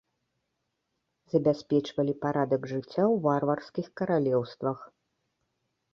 Забяспечвалі 1.33 2.13
парадак 2.25 2.61
жыцця 2.73 2.87
ў 2.87 3.15
варварскіх 3.27 3.85
каралеўствах. 4.03 4.79